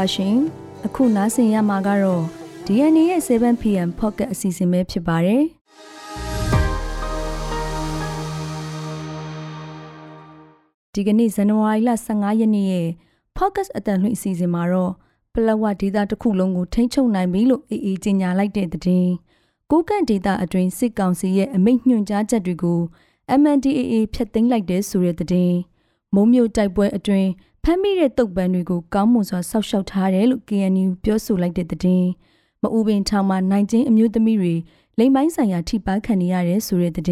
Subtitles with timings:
[0.00, 0.36] ပါရှင်
[0.86, 2.24] အခုနားဆင်ရမှာကတော့
[2.66, 5.42] DNA ရဲ့ 7PM Pocket အစီအစဉ်ပဲဖြစ်ပါတယ်
[10.94, 12.88] ဒီကနေ့ဇန်နဝါရီလ15ရက်နေ့ရဲ့
[13.38, 14.92] Pocket အတန်လွှင့်အစီအစဉ်မှာတော့
[15.34, 18.80] ပလဝဒေတာတစ်ခုလုံးကိုထိန်းချုပ်နိုင်ပြီလို့အေးအေးကြေညာလိုက်တဲ့တဲ့
[19.70, 22.80] ကိုကန့်ဒေတာအတွင်းစစ်ကောင်စီရဲ့အမိန့်ညွှန်ကြားချက်တွေကို
[23.40, 25.52] MNDAA ဖျက်သိမ်းလိုက်တဲ့ဆိုတဲ့တဲ့
[26.14, 27.30] မုံမျိုးတိုက်ပွဲအတွင်း
[27.64, 32.04] ဖမ်းမိတဲ့တုတ်ပန်းတွေကိုကောင်းမွန်စွာဆောက်ရှောက်ထားတယ်လို့ KNU ပြောဆိုလိုက်တဲ့တဲ့
[32.62, 34.54] မအူပင်ထောင်မှာနိုင်ချင်းအမျိုးသမီးတွေ
[34.98, 37.08] လိမ်ပိုင်းဆိုင်ရာထိပါခံနေရတယ်ဆိုတဲ့တဲ့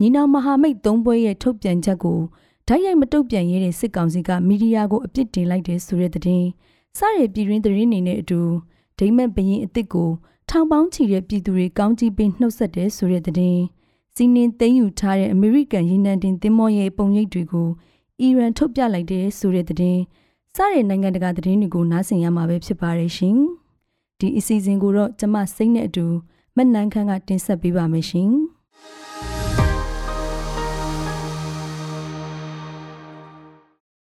[0.00, 2.20] ညီနောင်မဟာမိတ်သုံးပွဲရဲ့ထုတ်ပြန်ချက်ကို
[2.68, 6.44] ဓာတ်ရိုက်မတုတ်ပြန်ရတဲ့စစ်ကောင်စီကမီဒီယာကိုအပြစ်တင်လိုက်တယ်ဆိုတဲ့တဲ့
[6.98, 8.40] စရပြည်တွင်းသတင်းနေနဲ့အတူ
[8.98, 10.10] ဒိမတ်ဘရင်အစ်စ်ကို
[10.50, 13.58] ထောင်ပေါင်းချီတဲ့ပြည်သူတွေကောင်းကြီးပေးနှုတ်ဆက်တယ်ဆိုတဲ့တဲ့
[14.14, 17.68] စီနင်းသိမ်းယူထားတဲ့အမေရိကန်ရေနံတင်သင်္ဘောရဲ့ပုံရိပ်တွေကို
[18.22, 20.02] အီရန်ထုတ်ပြလိုက်တဲ့ဆိုတဲ့သတင်း
[20.56, 23.38] စတဲ့နိုင်ငံတကာသတင်းတွေကိုနားဆင်ရမှာပဲဖြစ်ပါတယ်ရှင်။
[24.18, 26.06] ဒီအစီအစဉ်ကိုတော့ကျမစိတ်နဲ့အတူ
[26.56, 28.30] မက်နန်းခန်းကတင်ဆက်ပေးပါမယ်ရှင်။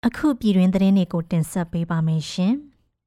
[0.08, 2.54] အခုပြည်တွင်သတင်းတွေကိုတင်ဆက်ပေးပါမယ်ရှင်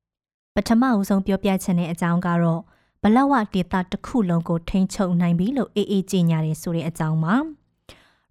[0.55, 2.63] ။ပထမအဦးဆုံးပြောပြချင်တဲ့အကြောင်းကတော့
[3.03, 7.37] ဘလဝဒေတာတစ်ခုလုံးကိုထိန်းချုပ်နိုင်ပြီလို့အေးအေးကြီးညာတယ်ဆိုတဲ့အကြောင်းပါ။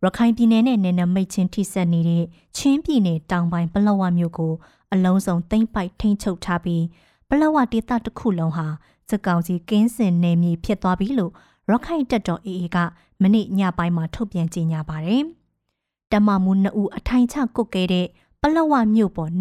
[0.04, 2.23] ရခိုင်ပြည်နယ်နဲ့နယ်နိမိတ်ချင်းထိစပ်နေတဲ့
[2.58, 4.54] ချင်းပြည်နယ်တောင်ပိုင်းပလောဝမြို့ကို
[4.94, 6.84] အလုံးစုံသိမ်းပိုက်ထိန်းချုပ်ထားပြီး
[7.30, 8.68] ပလောဝဒေသတစ်ခုလုံးဟာ
[9.10, 11.32] စကောင်စီကင်းစင်နယ်မြေဖြစ်သွားပြီလို့
[11.70, 12.78] ရခိုင်တပ်တော် AA က
[13.22, 15.23] မနေ့ညပိုင်းမှာထုတ်ပြန်ကြေညာပါတယ်။
[16.12, 18.08] တမမှုနှစ်ဦးအထိုင်ချကုတ်ခဲ့တဲ့
[18.42, 19.32] ပလောဝမြို့ပေါ်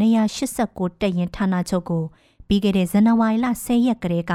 [0.44, 2.04] 189တပ်ရင်ဌာနချုပ်ကို
[2.46, 4.32] ပြီးခဲ့တဲ့ဇန်နဝါရီလ10ရက်ကလေးက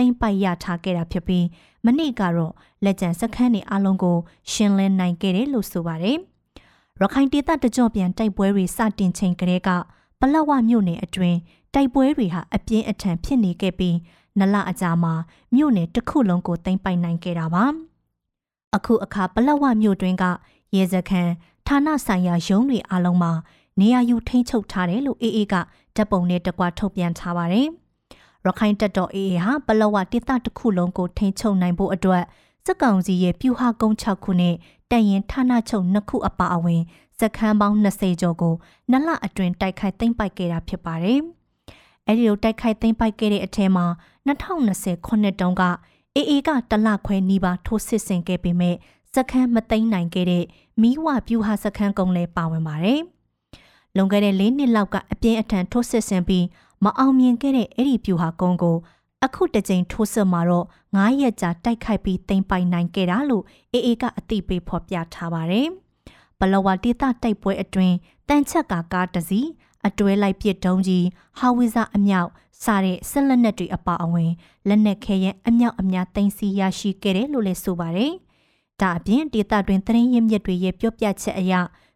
[0.00, 1.46] သိမ်းပိုက်ရထားခဲ့တာဖြစ်ပြီး
[1.84, 2.52] မနေ့ကတော့
[2.84, 4.16] လက်ကျန်စခန်းတွေအလုံးကို
[4.52, 6.16] ရှင်းလင်းနိုင်ခဲ့တယ်လို့ဆိုပါတယ်။
[7.00, 9.68] ရခိုင်ဒေသတကြော့ပြန်တိုက်ပွဲတွေစတင်ချိန်ကလေးက
[10.20, 11.38] ပလက်ဝမြို့နယ်အတွင်း
[11.74, 13.96] တိုက်ပွဲတွေဟာအပြင်းအထန်ဖြစ်နေခဲ့ပြီး
[14.38, 15.14] နလအကြာမှာ
[15.54, 17.64] မြို့နယ်တစ်ခုလုံးကိုသိမ်းပိုက်နိုင်ခဲ့တာပါ။
[18.76, 20.24] အခုအခါပလက်ဝမြို့တွင်က
[20.76, 21.32] ရဲစခန်း
[21.66, 23.32] ဌာနဆိုင်ရာရုံးတွေအလုံးမှာ
[23.80, 25.54] နေရာယူထိန်းချုပ်ထားတယ်လို့အေးအေးက
[25.96, 27.68] ဓာတ်ပုံနဲ့တကွထုတ်ပြန်ထားပါတယ်။
[28.46, 32.24] ရခိုင်တပ်တော်အေးအေးဟာပလောဝတိတတစ်ခုလုံးကိုထိန်းချုပ်နိုင်ဖို့အတွက်
[32.66, 34.54] စစ်ကောင်စီရဲ့ပြူဟာကုန်း6ခုနဲ့
[34.90, 36.82] တန်ရင်ဌာနချုပ်2ခုအပါအဝင်
[37.18, 38.54] စခန်းပေါင်း20ကျော်ကို
[38.90, 41.20] နလအတွင်တိုက်ခိုက်သိမ်းပိုက်ခဲ့တာဖြစ်ပါတယ်။
[42.06, 43.86] အဲဒီလိုတိုက်ခိုက်သိမ်းပိုက်ခဲ့တဲ့အထက်မှာ
[44.26, 45.62] 2020ခုနှစ်တုန်းက
[46.16, 48.76] အေအေကတလခွဲနီးပါးထိုးစစ်ဆင်ခဲ့ပေမဲ့
[49.14, 50.44] စခန်းမသိမ်းနိုင်ခဲ့တဲ့
[50.80, 53.00] မီးဝပြူဟာစခန်းကုန်းလည်းပါဝင်ပါတယ်။
[53.96, 56.44] လွန်ခဲ့တဲ့၄နှစ်လောက်ကအပြင်းအထန်ထိုးစစ်ဆင်ပြီး
[56.84, 58.76] မအောင်မြင်ခဲ့တဲ့အဲ့ဒီပြူဟာကုန်းကို
[59.24, 65.68] အခုတစ်ကြိမ်ထိုးစစ်မှာတော့9ရက်ကြာတိုက်ခိုက်ပြီးတင်ပိုင်နိုင်ခဲ့တာလို့အေအေကအသိပေးဖော်ပြထားပါတယ်။
[66.38, 67.96] ဘလဝတိတတိုက်ပွဲအတွင်း
[68.28, 69.48] တန်ချက်ကကားတစ်စီး
[69.86, 71.06] အတွဲလိုက်ပစ်တုံးကြီး
[71.38, 72.30] ဟာဝီဇာအမြောက်
[72.62, 74.30] စားတဲ့ဆက်လက်နက်တွေအပါအဝင်
[74.68, 78.12] လက်နက်ခဲရဲ့အမြောက်အများတင်စီရရှိခဲ့တယ်လို့လည်းဆိုပါတယ်။
[78.80, 81.54] ဒါအပြင်ဒေသတွင်သတင်းရင်းမြစ်တွေရဲ့ပြောပြချက်အရ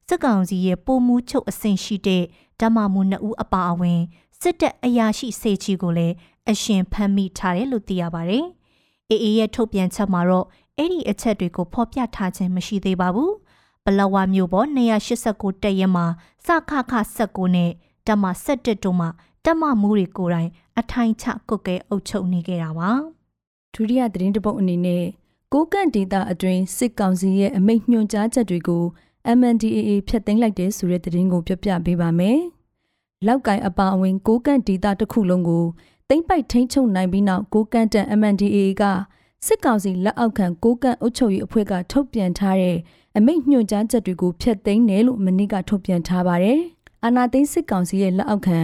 [0.09, 2.23] စစ်ကောင်စီရဲ့ပုံမှုချုပ်အဆင့်ရှိတဲ့
[2.61, 4.01] ဓမ္မမူနှစ်ဦးအပါအဝင်
[4.45, 6.15] စစ်တပ်အရာရှိစေချီကိုလည်း
[6.51, 8.45] အရှင်ဖမ်းမိထားတယ်လို့သိရပါတယ်။
[9.11, 10.47] အေအေရဲ့ထုတ်ပြန်ချက်မှာတော့
[10.77, 13.33] အဲ့ဒီအချက်တွေကိုဖော်ပြထားခြင်းမရှိသေးပါဘူး။
[13.85, 16.07] ပလဝါမျိုးပေါ်289တက်ရဲမှာ
[16.47, 17.71] စခခ19နဲ့
[18.07, 19.09] တမ17တို့မှာ
[19.45, 22.91] တမမူတွေကိုယ်တိုင်အထိုင်ချကုတ်ကဲအုပ်ချုပ်နေခဲ့တာပါ။
[23.75, 25.05] ဒုတိယသတင်းတပုတ်အနေနဲ့
[25.53, 28.85] ကိုကန့်ဒေတာအတွင်းစစ်ကောင်စီရဲ့အမိန့်ညွှန်ကြားချက်တွေကို
[29.39, 32.41] MNDAA ဖျက်သိမ်းလိုက်တဲ့ဆိုတဲ့သတင်းကိုပြပြပေးပါမယ်။
[33.27, 35.65] လောက်ကင်အပါအဝင်ကိုကန့်ဒေတာတစ်ခုလုံးကို
[36.09, 38.83] သိမ့်ပိုက်ထိန်းချုပ်နိုင်ပြီးနောက်ကိုကန့်တန် MNDAA က
[39.47, 42.79] စစ်ကောင်စီလက်အောက်ခံကိုကန့်အုပ်ချုပ်ရေးအဖွဲ့ကထုတ်ပြန်ထားတဲ့
[43.17, 46.61] အမိန့်ညွှန်ကြားချက်တွေကိုဖျက်သိမ်းတယ်လို့မနေ့ကထုတ်ပြန်ထားပါတယ်။
[47.05, 48.59] အာနာသိန်းစစ်ကောင်စီရဲ့လက်အောက်ခံ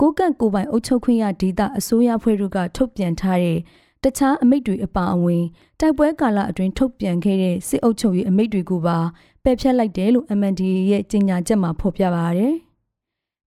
[0.00, 3.58] ကိုကန့်ကိုပိုင်အုပ်ချုပ်ခွင့်ရဒေသအစိုးရဖွဲ့တို့ကထုတ်ပြန်ထားတဲ့
[4.02, 5.44] တခြားအမိတ်တွေအပါအဝင်
[5.80, 8.98] တိုက်ပွဲကာလအတွင်းထုတ်ပြန်ခဲ့တဲ့စစ်အုပ်ချုပ်ရေးအမိတ်တွေကိုပါ
[9.44, 12.56] ပယ်ဖျက်လိုက်တယ်လို့ MND ရဲ့ကြေညာချက်မှာဖော်ပြပါရတယ်။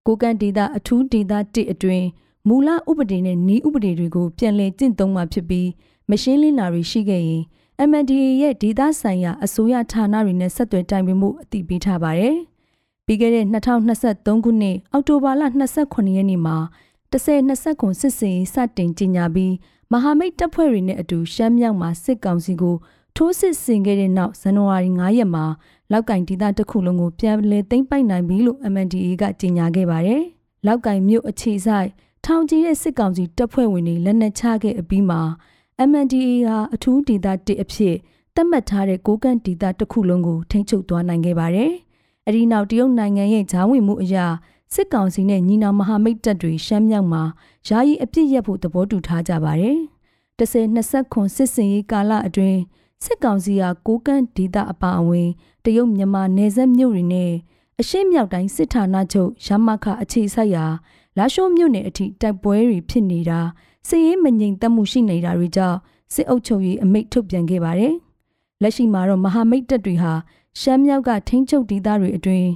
[0.06, 2.07] ကိုကန်ဒေတာအထူးဒေတာ1အတွင်း
[2.48, 5.69] မူလဥပဒေနဲ့နီးဥပဒေတွေကိုပြန်လည်ကျင့်သုံးမှာဖြစ်ပြီး
[6.10, 7.44] မရှင်းလင်းတာတွေရှိခဲ့ရင်
[7.90, 12.36] MNDA ရဲ့ဒေတာဆိုင်ရာအစိုးရဌာနတွေနဲ့ဆက်သွယ်တိုင်ပင်မှုအသိပေးထားပါတယ်။
[13.06, 15.44] ပြီးခဲ့တဲ့2023ခုနှစ်အောက်တိုဘာလ
[15.80, 16.57] 28ရက်နေ့မှာ
[17.12, 19.54] 10-20ခုစစ်စင်စတင်ကြီးညာပြီး
[19.92, 22.75] မဟာမိတ်တပ်ဖွဲ့တွေနဲ့အတူရှမ်းမြောက်မှာစစ်ကောင်စီကို
[23.18, 25.46] ထိုးစစ်ဆင်ခဲ့တဲ့နောက်ဇန်နဝါရီ9ရက်မှာ
[25.92, 30.22] လောက်ကင်ဒေသတစ်ခုလုံးကိုပြန်လည်သိမ်းပိုက်နိုင်ပြီလို့ MNDA ကကြေညာခဲ့ပါတယ်။
[30.66, 31.88] လောက်ကင်မြို့အခြေဆိုင်
[32.26, 35.22] ထောင်ကြီးတဲ့စစ်ကောင်စီတပ်ဖွဲ့ဝင်တွေလက်နက်ချခဲ့အပြီးမှာ
[35.90, 37.96] MNDA ဟာအထူးဒေသတစ်အဖြစ်
[38.36, 41.72] သတ်မှတ်ထားတဲ့ကိုကန့်ဒေသတစ်ခုလုံးကိုထိန်းချုပ်သွားနိုင်ခဲ့ပါတယ်။
[42.28, 44.26] အဒီနောက်တရုတ်နိုင်ငံရဲ့ဂျားဝင်မှုအရာ
[44.74, 47.24] စစ်ကောင်စီနဲ့ညီနောင်မဟာမိတ်တပ်တွေရှမ်းမြောက်မှာ
[47.68, 49.78] ယာယီအပြစ်ရက်ဖို့သဘောတူထားကြပါတယ်။
[50.40, 52.60] 10-20ခွန်စစ်စင်ရေးကာလအတွင်း
[53.06, 55.30] စစ်ကောင်စီဟာကိုကန့်ဒေသအပါအဝင်
[55.66, 57.31] တရုတ်မြန်မာနယ်စပ်မြို့တွေနဲ့
[57.81, 60.66] အရှေ့မြောက်တိုင်းစစ်ဌာနချုပ်ရမခအခြေစိုက်ရာ
[61.18, 63.40] လာရှိုးမြို့နယ်အထိတိုက်ပွဲတွေဖြစ်နေတာ
[63.88, 65.78] စစ်ရေးမငြိမ်သက်မှုရှိနေတာတွေကြောင့်
[66.13, 67.94] စစ်အုပ်ချုပ်ရေးအမိန့်ထုတ်ပြန်ခဲ့ပါတယ်။
[68.62, 70.13] လက်ရှိမှာတော့မဟာမိတ်တပ်တွေဟာ
[70.60, 72.50] ရှမ်းမြောက်ကထိန်းချုပ်ဒေသတွေအတွင်း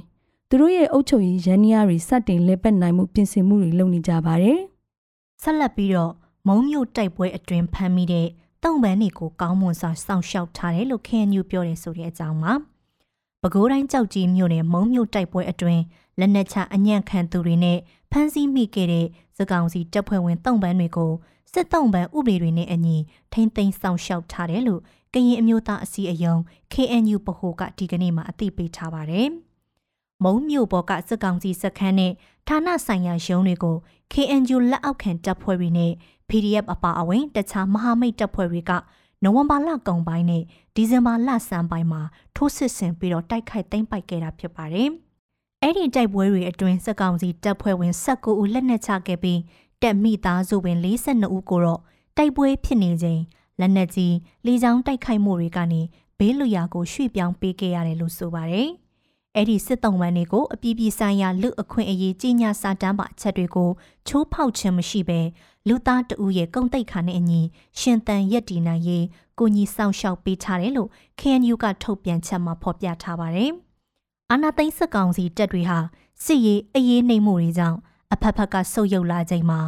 [0.48, 4.58] သူတို့ရဲ့အုပ်ချုပ်ရေးရန်ရာတွေစတင်လဲပတ်နိုင်မှုပြင်ဆင်မှုတွေလုပ်နေကြပါတယ်။
[5.42, 6.12] ဆက်လက်ပြီးတော့
[6.46, 8.28] မုံမြို့တိုက်ပွဲအတွင်ဖမ်းမိတဲ့
[8.64, 12.52] တုံပန်းတွေကိုကောင်းမွန်စွာစောင့်ရှောက်ထားတယ်လို့ KNU ပြောတယ်ဆိုတဲ့အကြောင်းပါ။
[13.42, 15.80] ပဲခူးတိုင်းကြောက်ကြီးမြို့နယ်မုံမြို့တိုက်ပွဲအတွင်
[16.18, 17.78] လက်နက်ချအညံ့ခံသူတွေနဲ့
[18.10, 19.06] ဖမ်းဆီးမိခဲ့တဲ့
[19.38, 21.12] စကောင်စီတပ်ဖွဲ့ဝင်တုံပန်းတွေကို
[21.52, 22.96] စစ်တုံပန်းဥပဒေတွေနဲ့အညီ
[23.32, 24.80] ထိမ့်သိမ်းဆောင်ရှောက်ထားတယ်လို့
[25.14, 26.40] ကရင်အမျိုးသားအစည်းအရုံး
[26.72, 29.28] KNU ပဟိုကဒီကနေ့မှအသိပေးထားပါတယ်။
[30.24, 32.12] မုံမြို့ပေါ်ကစစ်ကောင်စီစခန်းနဲ့
[32.48, 33.76] ဌာနဆိုင်ရာရုံးတွေကို
[34.12, 35.92] KNU လက်အောက်ခံတပ်ဖွဲ့တွေနဲ့
[36.28, 38.72] PDF အပါအဝင်တခြားမဟာမိတ်တပ်ဖွဲ့တွေက
[39.22, 40.42] နိုဝင်ဘာလကုန်ပိုင်းနဲ့
[40.74, 42.02] ဒီဇင်ဘာလဆန်းပိုင်းမှာ
[42.36, 44.88] ထိုးစစ်ဆင်ပြီးတော့တိုက်ခိုက်သိမ်းပိုက်ခဲ့တာဖြစ်ပါတယ်။
[45.62, 49.40] အဲ့ဒီတိုက်ပွဲတွေအတွင်းစက်ကောင်စီတပ်ဖွဲ့ဝင်19ဦးလက်နက်ချခဲ့ပြီး
[49.82, 51.80] တက်မိသားစုဝင်42ဦးကိုတော့
[52.16, 53.20] တိုက်ပွဲဖြစ်နေချိန်
[53.60, 54.14] လက်နက်ကြီး
[54.46, 55.80] လေကြောင်းတိုက်ခိုက်မှုတွေကနေ
[56.18, 58.70] ဘေးလွရာကိုရွှေ့ပြောင်းပေးခဲ့ရတယ်လို့ဆိုပါတယ်။
[59.36, 63.70] အဲ့ဒီစစ်တုံးပန်းတွေကိုအပြည်ပြည်ဆိုင်ရာလူအခွင့်အရေးကြီးညာစာတမ်းပါအချက်တွေကို
[64.06, 65.20] ချိုးဖောက်ခြင်းမရှိဘဲ
[65.68, 67.40] လူသားတဦးရဲ့ကုံတိတ်ခါနဲ့အညီ
[67.78, 69.04] ရှင်တန်ရက်တီနိုင်ရေး
[69.38, 70.90] ကိုကြီးစောင့်ရှောက်ပေးထားတယ်လို့
[71.20, 73.50] KNU ကထုတ်ပြန်ချက်မှာဖော်ပြထားပါတယ်။
[74.30, 75.78] အာနာသိန်းစကောင်စီတပ်တွေဟာ
[76.24, 77.78] စစ်ရေးအရေးနှိမ်မှုတွေကြောင့်
[78.12, 79.60] အဖက်ဖက်ကဆုတ်ယုတ်လာချိန်မှာ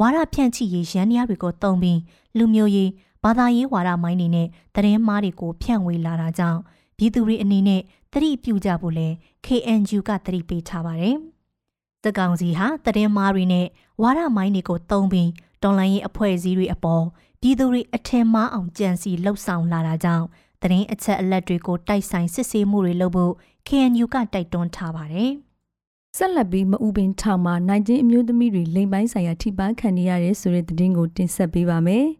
[0.00, 1.98] ဝါရဖြန့်ချိရေးရန်ရားတွေကိုတုံးပြီး
[2.38, 2.90] လူမျိုးရေး
[3.24, 6.60] ဘာသာရေးဝါဒမိုင်းတွေနဲ့သတင်းမှားတွေကိုဖြန့်ဝေလာတာကြောင့်
[6.96, 7.82] ပြည်သူတွေအနေနဲ့
[8.12, 9.08] သတိပြုကြဖို့လဲ
[9.46, 11.16] KNU ကသတိပေးထားပါတယ်။
[12.04, 13.66] သကောင်စီဟာသတင်းမှားတွေနဲ့
[14.02, 15.30] ဝါဒမိုင်းတွေကိုတုံးပြီး
[15.62, 17.04] တော်လိုင်းရေးအဖွဲ့အစည်းတွေအပေါ်
[17.40, 20.26] ပြည်သူတွေအထင်မှားအောင်ကြံစီလှုပ်ဆောင်လာတာကြောင့်
[20.62, 23.32] သတင်းအချက်အလက်တွေကိုတိုက်ဆိုင်စစ်ဆေးမှုတွေလုပ်ဖို့
[23.68, 25.30] KNU ကတိုက်တွန်းထားပါတယ်။
[26.16, 32.06] ဆက်လက်ပြီးမအူပင်ထောင်မှာနိုင်ကျင်းအမျိုးသမီးတွေလိမ်ပိုင်းဆိုင်ရာထိပန်းခံနေရတဲ့ဆိုတဲ့သတင်းကိုတင်ဆက်ပေးပါမယ်။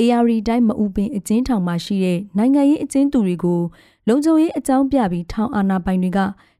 [0.00, 3.60] AR တိုင်းမအူပင်အကျဉ်းထောင်မှာရှိတဲ့နိုင်ငံရေးအကျဉ်းသူတွေကို
[4.08, 6.18] လုံခြုံရေးအကြောင်းပြပြီးထောင်အာဏာပိုင်တွေက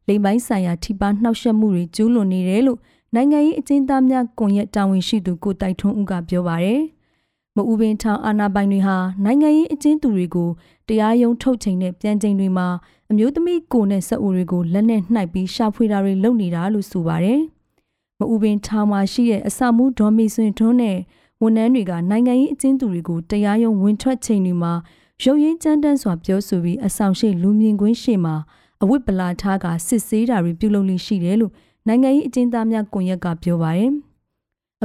[0.08, 2.78] လိမ်ပိုင်းဆိုင်ရာထိပန်းနှောက်ယှက်မှုတွေကျူးလွန်နေတယ်လို့
[3.14, 6.82] နိုင်ငံရေးအကျဉ်းသားများကွန်ရက်တာဝန်ရှိသူကိုတိုက်ထွန်းဦးကပြောပါရယ်
[7.56, 10.48] မအူပင်ထောင်အာဏာပိုင်တွေဟာနိုင်ငံရေးအကျဉ်းသူတွေကို
[10.88, 12.66] တရားရုံးထုတ်ချိန်နဲ့ပြန်ချိန်တွေမှာ
[13.10, 17.40] အမျိုးသမီးကိုနဲ့ဆက်အူတွေကိုလက်နဲ့နှိုက်ပြီးရှာဖွေတာတွေလုပ်နေတာလို့ဆိုပါရယ်
[18.18, 20.98] မအူပင်ထောင်မှာရှိတဲ့အစမှုဒေါ်မီဆွင်ထွန်းနဲ့
[21.42, 24.72] ဝန်ထမ်းတွေကနိုင်ငံရေးအကျဉ်းသူတွေကိုတရားရုံးဝင်ထွက်ချိန်တွေမှာ
[25.24, 28.34] ရုပ်ရင်းကြမ်းတမ်းစွာပြောဆိုပြီးအဆောင်ရှိလူမြင်ကွင်းရှိမှာ
[28.82, 31.52] အဝိပလာထားကစစ်ဆေးတာတွေပြုလုပ်လို့ရှိတယ်လို့
[31.86, 33.92] နိုင်ငံရေးအကျဉ်းသားများကွန်ရက်ကပြောပါရယ်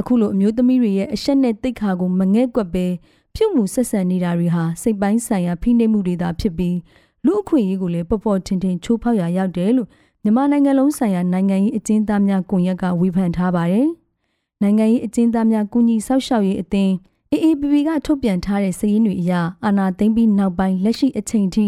[0.00, 2.86] အခုလိုအမျိုးသမီးတွေရဲ့အဆက်နဲ့တိတ်ခါကိုမငဲ့ကွက်ပဲ
[3.34, 6.76] ပြုတ်မှုဆက်ဆံနေတာတွေဟာစိတ်ပိုင်းဆိုင်ရာဖိနှိပ်မှုတွေသာဖြစ်ပြီး
[7.24, 9.88] လူအခွင့်အရေးကိုလည်းပေါ်ပေါ်ထင်ထင်ချိုးဖောက်ရရောက်တယ်လို့
[10.22, 13.88] မြန်မာနိုင်ငံလုံးဆိုင်ရာနိုင်ငံရေးအကျဉ်းသားများကွန်ရက်ကဝေဖန်ထားပါတယ်။
[14.62, 16.92] နိုင်ငံရေးအကျဉ်းသားများကုညီဆောက်ရှောက်ရေးအသင်း
[17.34, 19.32] AAPP ကထုတ်ပြန်ထားတဲ့စာရင်းတွေအရ
[19.64, 21.66] အာဏာသိမ်းပြီးနောက်ပိုင်းလက်ရှိအချိန်ထိ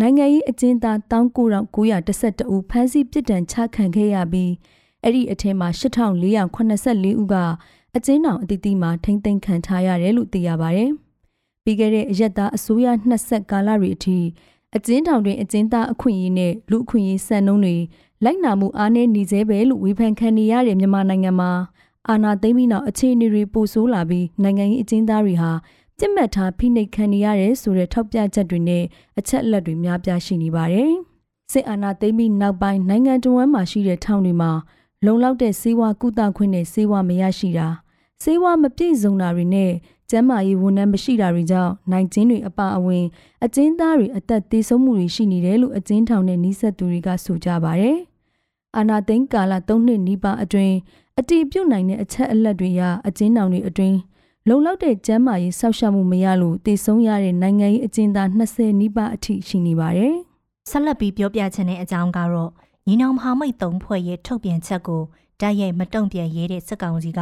[0.00, 4.52] နိုင်ငံရေးအကျဉ်းသား19912ဦးဖမ်းဆီးပြစ်ဒဏ်ချခံခဲ့ရပြီး
[5.02, 7.36] အဲ့ဒီအထက်မှာ8484ဦးက
[7.96, 10.84] အကျဉ်းထောင်အသီးသီးမှာထိမ့်သိမ်းခံထားရတယ်လို့သိရပါဗျ။
[11.64, 14.18] ပြီးခဲ့တဲ့အရက်သားအစိုးရနှစ်ဆက်ကာလတွေအထိ
[14.76, 17.76] အကျဉ်းထောင်တွင်အကျဉ်းသားအခွင့်အရေးနဲ့လူအခွင့်အရေးစံနှုန်းတွေ
[18.24, 21.50] လိုက်နာမှုအားနည်းနေသေးပဲလို့ဝေဖန်ခံနေရတဲ့မြန်မာနိုင်ငံမှာ
[22.10, 25.50] အာဏာသိမ်းပြီးနောက်အခြေအနေတွေပိုဆိုးလာပြီးနိုင်ငံရေးအကျဉ်းသားတွေဟာ
[25.98, 28.84] ပြစ်မှတ်ထားဖိနှိပ်ခံနေရတယ်ဆိုတဲ့ထောက်ပြချက်တွေနဲ့
[29.18, 30.92] အချက်အလက်တွေများပြားရှိနေပါတယ်။
[31.52, 34.52] စစ်အာဏာသိမ်းပြီးနောက်ပိုင်းနိုင်ငံတော်ဝန်မှာရှိတဲ့ထောင်တွေမှာ
[35.04, 37.68] လုံလောက်တဲ့စေဝါကုသခွင့်နဲ့စေဝါမရရှိတာ
[38.22, 39.72] စေဝါမပြည့်စုံတာတွေနဲ့
[40.10, 43.04] ကျန်းမာရေးဝန်ထမ်းမရှိတာတွေကြောင့်နိုင်ကျင်းတွေအပါအဝင်
[43.44, 47.98] အကျဉ်းသားတွေအသက်သေဆုံးမှုတွေရှိနေတယ်လို့အကျဉ်းထောင်နဲ့နှိစက်သူတွေကဆိုကြပါတယ်။
[48.76, 50.74] အာနာသိန်းကာလ၃နှစ်နီးပါးအတွင်း
[51.20, 53.98] အတီးပြုတ်နိုင်တဲ့အချက်အလက်တွေရအကျဉ်းထောင်တွေအတွင်း
[54.48, 60.14] လုံလောက်တဲ့ကျန်းမာရေးစောင့်ရှောက်မှုမရလို့တည်ဆုံးရတဲ့နိုင်ငံရေးအကျဉ်းသား20နီးပါးအထိရှိနေပါတယ်။
[60.70, 62.50] ဆက်လက်ပြီးပြောပြချင်တဲ့အကြောင်းကတော့
[62.86, 65.02] ညီနောင်မဟာမိတ်သုံးဖွဲ့ရဲ့ထုတ်ပြန်ချက်ကို
[65.40, 67.20] တိုက်ရိုက်မတုံ့ပြန်ရေးတဲ့စက်ကောင်စီက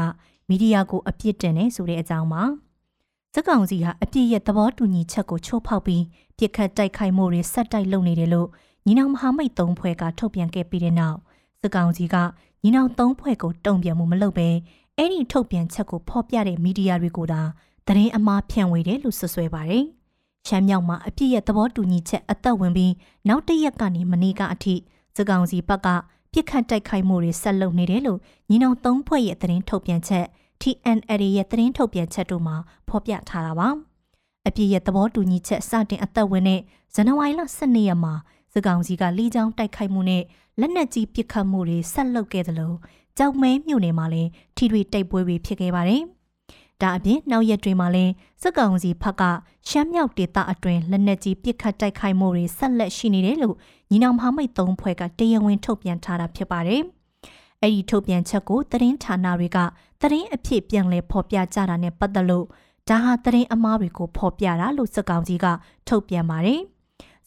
[0.49, 2.43] မီဒီယာကိုအပြစ်တင်နေဆိုတဲ့အကြောင်းပါ။
[3.35, 6.05] စက်ကောင်စီဟာအပြစ်ရဲ့သဘောတူညီချက်ကိုချိုးဖောက်ပြီး
[6.39, 8.49] ပြစ်ခတ်တိုက်ခိုက်မှုတွေဆက်တိုက်လုပ်နေတယ်လို့
[8.87, 11.19] ညီနောင်မဟာမိတ်သုံးဖွဲ့ကထုတ်ပြန်ခဲ့ပြီးတဲ့နောက်
[11.61, 12.17] စက်ကောင်စီက
[12.63, 14.49] ညီနောင်သုံးဖွဲ့ကိုတုံ့ပြန်မှုမလုပ်ဘဲ
[14.97, 17.43] အဲ့ဒီထုတ်ပြန်ချက်ကိုဖော်ပြတဲ့မီဒီယာတွေကိုသာ
[17.87, 19.85] သတင်းအမှားဖြန့်ဝေတယ်လို့ဆွဆွဲပါတယ်။
[20.47, 22.93] ရှမ်းမြောက်မှာအပြစ်ရဲ့သဘောတူညီချက်အသက်ဝင်ပြီး
[23.29, 24.75] နောက်တရက်ကနေမနေ့ကအထိ
[25.17, 25.89] စကောင်စီဘက်က
[26.33, 28.19] ပြစ်ခတ်တိုက်ခိုက်မှုတွေဆက်လုပ်နေတယ်လို့
[28.51, 30.27] ညီနောင်သုံးဖွဲ့ရဲ့သတင်းထုတ်ပြန်ချက်
[30.63, 32.57] TNL ရဲ့သတင်းထုတ်ပြန်ချက်တို့မှာ
[32.89, 33.69] ဖော်ပြထားတာပါ။
[34.49, 36.61] အပြည့်ရဲ့သဘောတူညီချက်စတင်အသက်ဝင်တဲ့
[36.95, 38.15] ဇန်နဝါရီလ12ရက်မှာ
[38.55, 40.23] စကောင်စီကလီချောင်းတိုက်ခိုက်မှုနဲ့
[40.61, 42.77] လက်နက်ကြီးပစ်ခတ်မှုတွေဆက်လုပ်ခဲ့တယ်လို့
[43.19, 46.03] ကြောက်မဲမြို့နယ်မှာလည်းထိတွေ့တိုက်ပွဲတွေဖြစ်ခဲ့ပါတယ်။
[46.81, 49.23] ဒါအပြင်နောက်ရက်တွေမှာလည်းစက်ကောင်စီဖက်က
[49.69, 53.57] ရှမ်းမြောက်ဒေသအတွင်းလက်နက်ကြီးပစ်ခတ်တိုက်ခိုက်မှုတွေဆက်လက်ရှိနေတယ်လို့
[53.91, 56.83] ညီနောင်မဟာမိတ်သုံးဖွဲ့ကတရားဝင်ထုတ်ပြန်ထားတာဖြစ်ပါတယ်။
[57.63, 59.59] အဲ့ဒီထုတ်ပြန်ချက်ကိုသတင်းဌာနတွေက
[60.01, 62.47] သတင်းအဖြစ်ပြန်လည်ဖော်ပြကြတာနဲ့ပတ်သက်လို့
[62.89, 65.47] ဒါဟာသတင်းအမှားတွေကိုဖော်ပြတာလို့စက်ကောင်စီက
[65.89, 66.61] ထုတ်ပြန်ပါတယ်။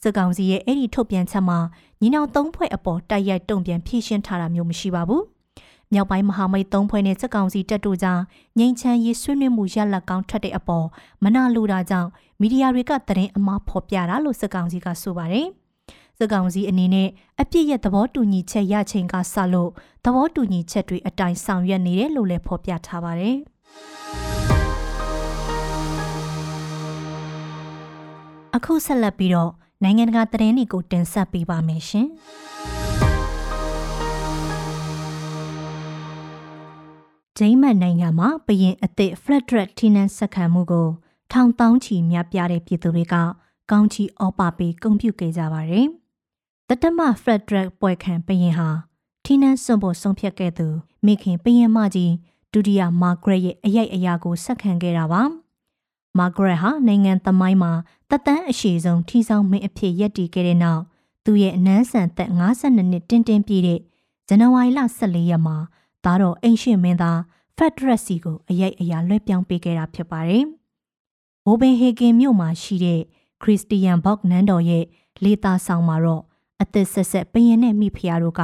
[0.04, 1.58] စက်ကောင်စီရဲ့အဲ့ဒီထုတ်ပြန်ချက်မှာ
[2.00, 5.22] ညီနောင်သုံးဖွဲ့အပေါ်တိုက်ရိုက်တုံ့ပြန်ဖြည့်ရှင်းထားတာမျိုးမရှိပါဘူး။
[5.92, 8.20] မြောက်ပိုင်းမဟာမိတ်သုံးဖွဲ့နဲ့စက်ကောင်စီတပ်တို့ကြား
[8.58, 10.86] ငိမ့်ချမ်းရေးဆွေးနွေးမှုရလဒ်ကောင်းထွက်တဲ့အပေါ်
[11.22, 15.46] မနာလိုတာကြောင့်မီဒီယာတွေကသတင်းအမှားဖော်ပြတာလို့စက်ကောင်စီကဆိုပါတယ်။
[16.18, 17.08] စက်ကောင်စီအနေနဲ့
[17.40, 19.70] အပြစ်ရဲ့သဘောတူညီချက်ရချိန်ကစလို့
[20.04, 23.36] သဘောတူညီချက်တွေအတိုင်းဆောင်ရွက်နေတယ်လို့လည်းဖော်ပြထားပါတယ်။
[28.56, 29.52] အခုဆက်လက်ပြီးတော့
[29.84, 32.08] နိုင်ငံတကာသတင်းတွေကိုတင်ဆက်ပေးပါမယ်ရှင်။
[37.38, 40.88] ဂျိမ်းမတ်နိုင်ငံမှာဘရင်အသစ် Frederick Tinan စက္ကန့်မှုကို
[41.32, 43.14] ထောင်တောင်းချီများပြားတဲ့ပြည်သူတွေက
[43.70, 45.86] ကောင်းချီအော်ပါပေးဂုဏ်ပြုခဲ့ကြပါတယ်။
[46.68, 48.68] တတမ Frederick ပွဲခံဘရင်ဟာ
[49.24, 50.66] Tinan စွန့်ဖို့ဆုံးဖြတ်ခဲ့သူ
[51.04, 52.12] မိခင်ဘရင်မကြီး
[52.52, 55.22] ဒုတိယ Margaret ရဲ့အရိုက်အရာကိုဆက်ခံခဲ့တာပါ။
[56.18, 57.72] Margaret ဟာနိုင်ငံသမိုင်းမှာ
[58.10, 60.82] တသန်းအရှိဆုံးထီဆောင်မင်းအဖြစ်ရပ်တည်ခဲ့တဲ့နောက်
[61.24, 63.80] သူ့ရဲ့အနန်းဆန်သက်52နှစ်တင်းတင်းပြည့်တဲ့
[64.28, 65.56] ဇန်နဝါရီလ14ရက်မှာ
[66.04, 67.20] သားတော်အိမ်ရှင်မင်းသား
[67.56, 70.44] ဖက်ဒရက်စီကိုအရိုက်အရာလွှဲပြောင်းပေးခဲ့တာဖြစ်ပါတယ်။
[71.44, 73.00] ဘိုဘင်ဟေဂင်မြို့မှာရှိတဲ့
[73.42, 74.84] ခရစ်စတီယန်ဘော့နန်းတော်ရဲ့
[75.24, 76.22] လေသာဆောင်မှာတော့
[76.62, 78.42] အသက်ဆက်ဆက်ပရင်နဲ့မိဖုရားတို့က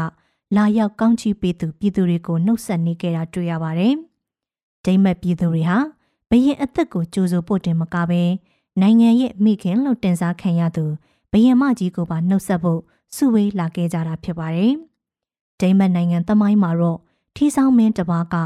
[0.57, 3.95] လာရောက်ကောင်းချီးပေးသူပြည်သူတွေကိုနှုတ်ဆက်နေကြတာတွေ့ရပါတယ်။
[4.85, 5.79] ဒိမတ်ပြည်သူတွေဟာ
[6.31, 8.23] ဘရင်အသက်ကိုကြိုးစိုးဖို့တင်မကပဲ
[8.81, 10.85] နိုင်ငံရဲ့မိခင်လို့တင်စားခံရသူ
[11.31, 12.81] ဘရင်မကြီးကိုပါနှုတ်ဆက်ဖို့
[13.15, 14.73] စုဝေးလာခဲ့ကြတာဖြစ်ပါတယ်။
[15.61, 16.99] ဒိမတ်နိုင်ငံတမိုင်းမှာတော့
[17.37, 18.37] ထီဆောင်မင်းတပါးက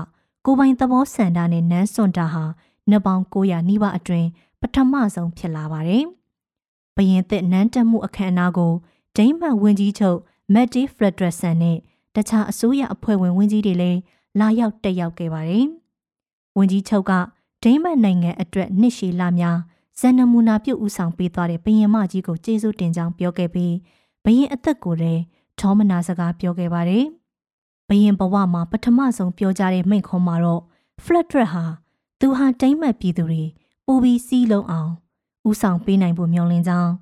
[0.45, 2.45] ကိုပိုင်သဘောဆန္ဒနဲ့နန်းစွန်တာဟာ
[2.91, 4.29] နှစ်ပေါင်း900နီးပါးအတွင်း
[4.61, 6.05] ပထမဆုံးဖြစ်လာပါတယ်။
[6.97, 8.73] ဘရင်သစ်နန်းတက်မှုအခမ်းအနားကို
[9.17, 10.19] ဒိမတ်ဝင်ကြီးချုပ်
[10.55, 11.79] မက်တီဖရက်ဒရက်ဆန်နဲ့
[12.15, 14.01] တခြားအစိုးရအဖွဲ့ဝင်ဝင်ကြီးတွေလည်း
[14.41, 15.67] လာရောက်တက်ရောက်ခဲ့ပါတယ်။
[16.57, 17.13] ဝင်ကြီးချုပ်က
[17.65, 19.59] ဒိမတ်နိုင်ငံအတွက်နှစ်ရှည်လများ
[20.01, 23.75] ဇန်နမူနာပြုတ်ဦးဆောင်ပေးသွားတဲ့ဘရင်မကြီးကိုကျေးဇူးတင်ကြောင်းပြောခဲ့ပြီး
[24.25, 25.23] ဘရင်အသက်ကိုလည်း
[25.59, 27.05] ထောမနာစကားပြောခဲ့ပါတယ်။
[27.89, 30.63] ဘရင်ဘဝမှာပထမဆုံးပြောကြတဲ့မိန့်ခွန်းမှာတော့
[31.05, 31.65] Flatred ဟာ
[32.21, 33.43] သူဟာတိမ့်မှတ်ပြည်သူတွေ
[33.87, 34.91] ပူပြီးစီးလုံးအောင်
[35.49, 36.93] ဦးဆောင်ပေးနိုင်ဖို့မျှော်လင့်ကြောင်း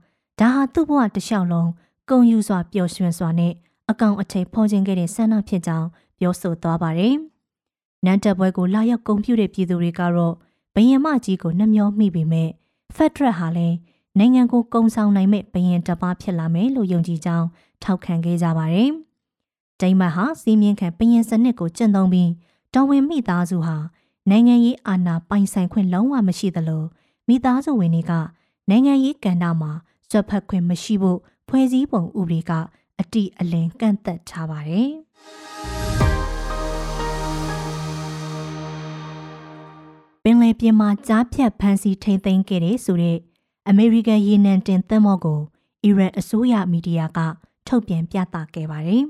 [0.40, 1.70] ဒါဟာသူ့ဘဝတစ်လျှောက်လုံး
[2.10, 3.52] ကုံယူစွာပျော်ရွှင်စွာနဲ့
[3.90, 5.88] အကောင်အထည်ဖော်ခြင်းခဲ့တဲ့ဆန္ဒဖြစ်ကြောင်း
[6.18, 7.14] ပြောဆိုသွားပါတယ်။
[8.04, 10.34] နန်းတက်ပွဲကိုလာရောက်ဂုဏ်ပြုတဲ့ပြည်သူတွေကတော့
[10.74, 12.50] ဘယင်မကြီးကိုနှမျောမိပေမဲ့
[12.94, 13.76] ဖက်ဒရယ်ဟာလည်း
[14.18, 17.46] နိုင်ငံကိုကုံဆောင်နိုင်မဲ့ဘယင်တပားဖြစ်လာမယ်လို့ယုံကြည်ကြောင်း
[17.82, 18.90] ထောက်ခံခဲ့ကြပါတယ်။
[19.80, 22.30] ဒိမတ်ဟာစီးမြင့်ခံဘယင်စနစ်ကိုကျင့်သုံးပြီး
[22.74, 23.76] တော်ဝင်မိသားစုဟာ
[24.30, 26.84] နိုင်ငံရေးအာဏာပိုင်ဆိုင်ခွင့်လုံးဝမရှိသလို
[27.28, 28.12] မိသားစုဝင်တွေက
[28.68, 29.72] နိုင်ငံရေးကဏ္ဍမှာ
[30.10, 32.52] ဆွတ်ဖက်ခွင့်မရှိဖို့ဖွဲ့စည်းပုံဥပဒေက
[33.00, 34.90] အတိအလင်းကန့်သက်ထားပါတယ်။
[40.24, 43.18] ပင်လယ်ပြင်မှာကြားဖြတ်ဖမ်းဆီးထိန်းသိမ်းခဲ့တဲ့ဆိုတဲ့
[43.68, 45.40] အမေရိကန်ရေနံတင်သင်္ဘောကို
[45.84, 47.18] အီရန်အစိုးရမီဒီယာက
[47.66, 49.04] ထုတ်ပြန်ပြသခဲ့ပါတယ်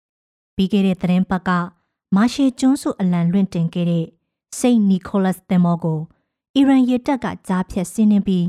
[0.56, 1.50] ။ပြီးခဲ့တဲ့သတင်းပတ်က
[2.16, 4.06] မာရှေကျွန်းစုအလံလွင့်တင်ခဲ့တဲ့
[4.58, 6.00] စိတ်နီကိုလတ်သင်္ဘောကို
[6.56, 8.46] အီရန်ရေတပ်ကကြားဖြတ်ဆင်းနှင်းပြီး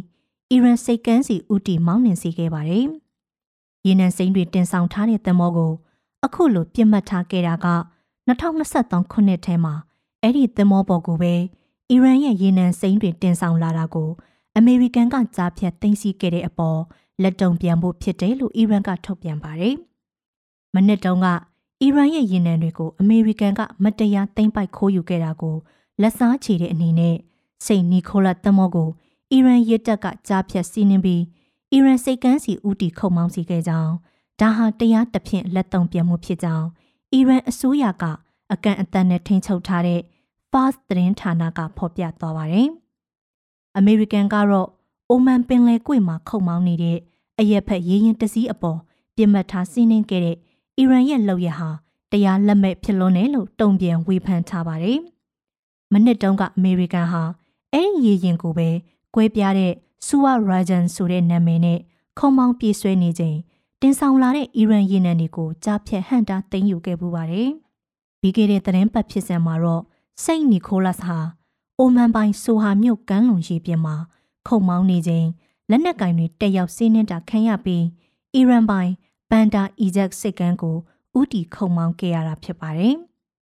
[0.51, 2.86] အီရန်စိတ်ကမ်းစီဦးတီမောင်းနှင်စေခဲ့ပါတယ်။
[3.86, 5.72] ရေနံစိမ်းတွေတင်ဆောင်ထားတဲ့သင်္ဘောကို
[6.25, 7.67] အခုလိုပြစ်မှတ်ထားခဲ့တာက
[8.27, 9.74] 2023ခုနှစ်ထဲမှာ
[10.22, 11.36] အဲ့ဒီသင်္ဘောပေါ်ကိုပဲ
[11.92, 14.10] အီရန်ရဲ့ရေနံစိမ်းတွေတင်ဆောင်လာတာကို
[14.58, 16.80] အမေရိကန်ကကြားဖြတ်သိမ်းဆည်းခဲ့တဲ့အပေါ်
[17.22, 19.75] လက်တုံပြန်ဖို့ဖြစ်တယ်လို့အီရန်ကထုတ်ပြန်ပါတယ်။
[20.74, 21.28] မနစ်တုန်းက
[21.82, 25.56] အီရန်ရဲ့ရေနံတွေကိုအမေရိကန်ကမတရားသိမ်းပိုက်ခိုးယူခဲ့တာကို
[26.02, 27.16] လက်စားချေတဲ့အနေနဲ့
[27.66, 28.90] စိတ်နီကိုလတ်သမောကို
[29.32, 31.24] အီရန်ရဲတပ်ကကြားဖြတ်စီးနှင်းပြီး
[31.72, 33.94] အီရန်စိတ်ကမ်းစီဦးတီခုံမောင်းစီခဲ့ကြောင်း
[34.40, 36.68] ဒါဟာတရားတဖြင့်လက်တုံပြန်မှုဖြစ်ကြောင်း
[37.13, 38.04] အီရန်အစိုးရက
[38.54, 40.02] အကန့်အသတ်နဲ့ထိန်းချုပ်ထားတဲ့
[40.56, 42.70] Fast သတင်းဌာနကဖော်ပြသွားပါတယ်။
[43.78, 44.70] အမေရိကန်ကတော့
[45.10, 46.98] အိုမန်ပင်လယ်ကွေ့မှာခုံမောင်းနေတဲ့
[47.40, 48.80] အရက်ဖက်ရေရင်တစည်းအပေါ်
[49.16, 50.38] ပြစ်မှတ်ထားစီးနှင်းခဲ့တဲ့
[50.78, 51.70] အီရန်ရဲ့လုပ်ရဟာ
[52.12, 55.00] တရားလက်မဲ့ဖြစ်လွန်းတယ်လို့တုံ့ပြန်ဝေဖန်ထားပါတယ်။
[55.92, 57.24] မနစ်တုန်းကအမေရိကန်ဟာ
[57.74, 58.70] အဲ့ဒီရေရင်ကိုပဲ
[59.16, 59.74] ကွဲပြားတဲ့
[60.08, 61.80] ဆူဝါရာဂျန်ဆိုတဲ့နာမည်နဲ့
[62.20, 63.38] ခုံမောင်းပြေးဆွဲနေချိန်
[63.82, 67.50] တတင်ဆောင်လာတဲ့အီရန်ရေနံတွေကိုကြားဖြတ်ဟန်တာသိမ်းယူခဲ့ပူပါတယ်။
[68.22, 69.84] ပြီးခဲ့တဲ့သတင်းပတ်ဖြစ်စဉ်မှာတော့
[70.22, 71.17] စိတ်နီခိုလတ်ဟာ
[71.79, 73.96] အိုမန်ပိုင်ဆိုဟာမြို့ကမ်းလွန်ရေပြင်မှာ
[74.48, 75.27] ခုံမောင်းနေချိန်
[75.70, 77.86] လက်နက်ကင်တွေတက်ရောက်စီးနှင်းတာခံရပြီး
[78.34, 78.91] အီရန်ပိုင်
[79.29, 80.77] ဘန်ဒါအီဂျက်စစ်ကမ်းကို
[81.20, 82.96] ဥတီခုံမောင်းခဲ့ရတာဖြစ်ပါတယ်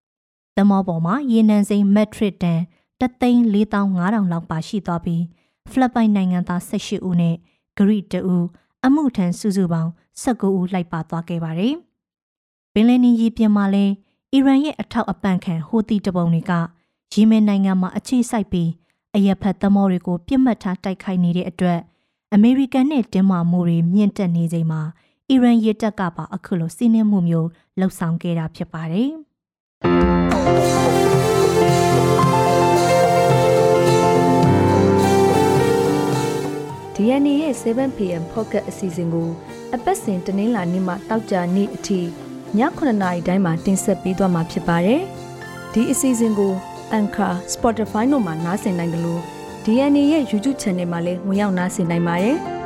[0.56, 2.60] ။သမောပေါ်မှာရေနံစိမ်းမက်ထရစ်တန်
[3.00, 5.24] 3,4500လောက်ပါရှိသွားပြီး
[5.72, 7.36] ဖလစ်ပိုင်နိုင်ငံသား18ဦးနဲ့
[7.78, 8.38] ဂရိတအူ
[8.86, 9.92] အမှုထမ်းစုစုပေါင်း
[10.24, 11.76] 19ဦးလိုက်ပါသွားခဲ့ပါတယ်။
[12.74, 13.94] ပင်လယ်နီရေပြင်မှာလည်း
[14.36, 16.52] အီရန်ရဲ့အထောက်အပံ့ခံဟိုတီတပုံတွေက
[17.14, 18.70] ယီမင်နိုင်ငံမှာအခြေစိုက်ပြီး
[19.16, 21.80] အရက်ဖက်သမောတွေကိုပြစ်မှတ်ထားတိုက်ခိုက်နေတဲ့အတွက်
[22.34, 24.82] အမေရိကန်နဲ့တင်းမာမှုတွေမြင့်တက်နေချိန်မှာ
[25.30, 29.10] အီရန်ရေတပ်ကပါအခုလိုစီးနှင်းမှုမျိုးလှုပ်ဆောင်ခဲ့တာဖြစ်ပါတယ်။
[36.96, 39.30] DNA ရဲ့ 7pm pocket အစီအစဉ်ကို
[39.76, 42.02] အပတ်စဉ်တနင်္လာနေ့မှတောက်ကြနေ့အထိ
[42.58, 45.02] ည9:00နာရီတိုင်းမှာတင်ဆက်ပေးသွားမှာဖြစ်ပါတယ်။
[45.74, 46.54] ဒီအစီအစဉ်ကို
[46.98, 49.22] Anchor, Spotify တို့မှာနားဆင်နိုင်တယ်လို့
[49.64, 52.38] DNA ရဲ့ YouTube Channel မှာလည်းဝင်ရောက်နားဆင်နိုင်ပါတယ်။